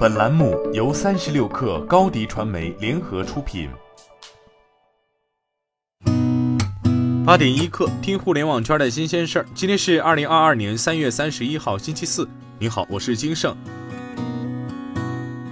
[0.00, 3.68] 本栏目由三十六氪高低传媒联合出品。
[7.26, 9.46] 八点一刻，听互联网圈的新鲜事儿。
[9.54, 12.26] 今天是二零二二年三月三十一号，星期四。
[12.58, 13.54] 您好，我是金盛。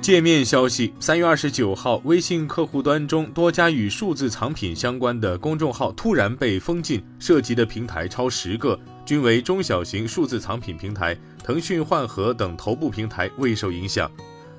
[0.00, 11.14] 界面消息：三月二十九号，微信客户端中多家与数字藏品相关的公众号突然被封禁，涉及的平台超十个，均为中小型数字藏品平台。
[11.44, 14.10] 腾讯、幻核等头部平台未受影响。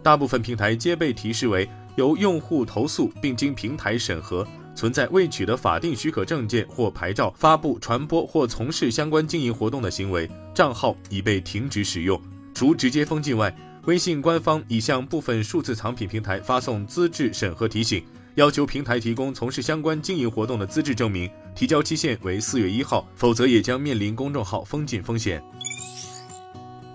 [0.02, 12.20] 大部分平台皆被提示为由用户投诉并经平台审核，存在未取得法定许可证件或牌照发布、传播或从事相关经营活动的行为，账号已被停止使用。
[12.54, 13.54] 除直接封禁外，
[13.85, 18.04] 微信官方已向部分数字藏品平台发送资质审核提醒，
[18.35, 25.43] 要求平台提供从事相关经营活动的资质证明，提交期限为四月一号，否则也将面临公众号封禁风险。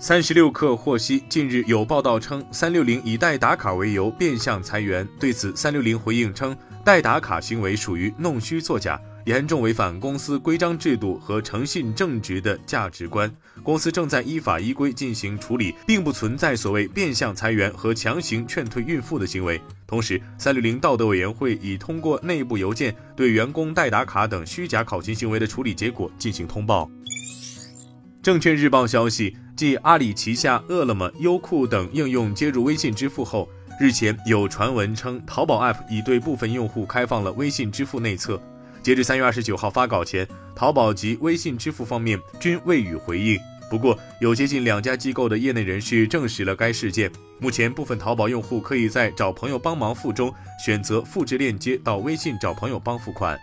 [0.06, 5.08] 三十六氪获悉，近日有报道称，三六零以代打卡为由变相裁员。
[5.18, 13.34] 对此，三六零回应称，代打卡行为属于弄虚作假，严重违反公司规章制度和诚信正直的价值观。
[13.62, 19.58] 公司正在依法依规进行处理，并不存在所谓变相裁员和强行劝退孕妇的行为。
[19.86, 26.90] 同时，三六零道德委员会已通过内部邮件对员工代打卡等虚假考勤行为的处理结果进行通报。
[28.24, 29.36] 证券日报消息。
[29.54, 33.46] 继阿里旗下饿了么、优酷等应用接入微信支付后，
[33.78, 38.40] 日前有传闻称，淘宝 App 已对部分用户开放了微信支付内测。
[38.82, 43.38] 截至三月二十九号发稿前，淘宝及微信支付方面均未予回应。
[43.70, 47.12] 不过，有接近两家机构的业内人士证实了该事件。
[47.38, 50.32] 目前，部分淘宝用户可以在“找朋友帮忙”付中
[50.64, 53.38] 选择复制链接到微信找朋友帮付款。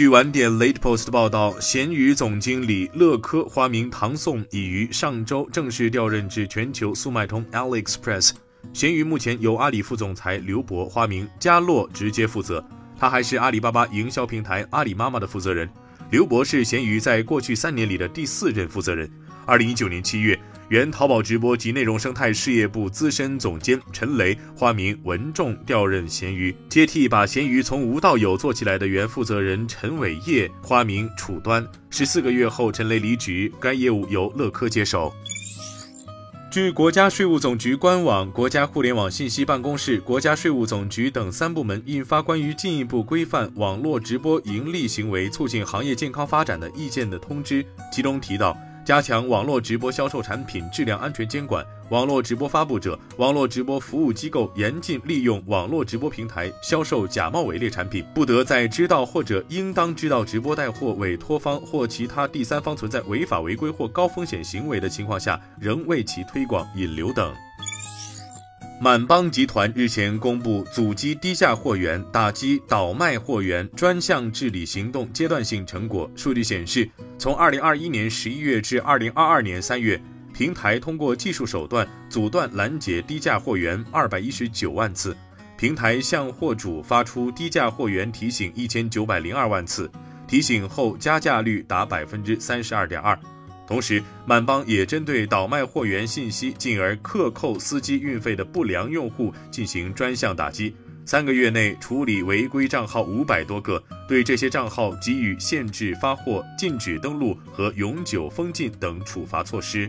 [0.00, 8.30] 据晚点 Late Post 报道，闲鱼总经理乐科花名唐宋已于上周正式调任至全球速卖通 AliExpress。
[8.72, 12.64] 闲鱼目前由阿里副总裁刘博花名嘉洛直接负责，
[12.98, 15.68] 他还是阿里巴巴营销平台阿里妈妈的负责人。
[16.10, 19.06] 刘博是闲鱼在过去三年里的第四任负责人。
[19.44, 20.40] 二零一九年七月。
[20.70, 31.66] 原淘宝直播及内容生态事业部资深总监陈雷（花名文仲）调任闲鱼，接替把闲鱼从无到有做起来的原负责人陈伟业（花名楚端）。
[31.90, 35.12] 十四个月后，陈雷离职，该业务由乐科接手。
[36.52, 48.56] 据国家税务总局官网、国家互联网信息办公室、国家税务总局等三部门印发关于进一步规范网络直播盈利行为、促进行业健康发展的意见的通知，其中提到。
[48.84, 67.32] 加强网络直播销售产品质量安全监管，网络直播发布者、网络直播服务机构严禁利用网络直播平台销售假冒伪劣产品，不得在知道或者应当知道直播带货委托方或其他第三方存在违法违规或高风险行为的情况下，仍为其推广引流等。
[68.82, 76.10] 满帮集团日前公布阻击低价货源、打击倒卖货源专项治理行动阶段性成果。
[76.16, 80.00] 数据显示，从二零二一年十一月至二零二二年三月，
[80.32, 85.14] 平台通过技术手段阻断拦截低价货源二百一十九万次，
[85.58, 89.90] 平台向货主发出低价货源提醒一千九百零二万次，
[90.26, 93.18] 提醒后加价率达百分之三十二点二。
[93.70, 100.74] 同时，满帮也针对倒卖货源信息进而克扣司机运费的不良用户进行专项打击，
[101.06, 109.88] 三个月内处理违规账号五百多个，对这些账号给予限制发货、禁止登录和永久封禁等处罚措施。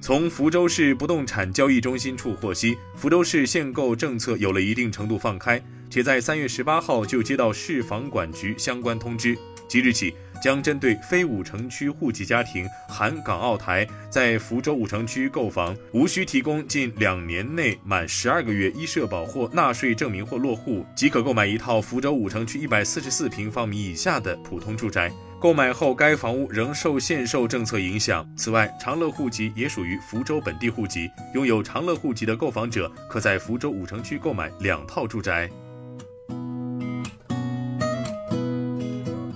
[0.00, 9.36] 从福州市不动产交易中心处获悉，福州市限购政策有了一定程度放开，且在三月十八号就接到市房管局相关通知，
[9.68, 10.14] 即日起。
[10.42, 25.12] 将针对非五城区户籍家庭（含港澳台）在福州五城区购房，无需提供近两年内满十二个月一社保或纳税证明或落户，即可购买一套福州五城区一百四十四平方米以下的普通住宅。
[25.40, 28.24] 购买后，该房屋仍受限售政策影响。
[28.36, 35.50] 此外，长乐户籍也属于福州本地户籍，拥有长乐户籍的购房者可在福州五城区购买两套住宅。